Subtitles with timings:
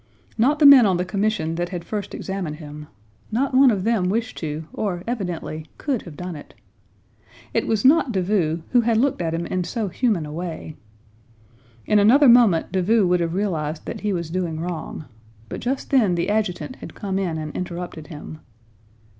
[0.35, 4.35] Not the men on the commission that had first examined him—not one of them wished
[4.39, 6.55] to or, evidently, could have done it.
[7.53, 10.75] It was not Davout, who had looked at him in so human a way.
[11.85, 15.05] In another moment Davout would have realized that he was doing wrong,
[15.49, 18.39] but just then the adjutant had come in and interrupted him.